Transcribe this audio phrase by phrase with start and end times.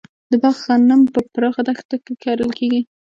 [0.31, 2.81] د بلخ غنم په پراخه دښتو کې کرل کیږي.